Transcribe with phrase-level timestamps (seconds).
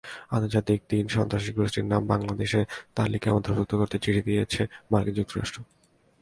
[0.31, 2.65] আন্তর্জাতিক তিন সন্ত্রাসী গোষ্ঠীর নাম বাংলাদেশের
[2.95, 5.59] তালিকায় অন্তর্ভুক্ত করতে চিঠি দিয়েছে মার্কিন যুক্তরাষ্ট্র।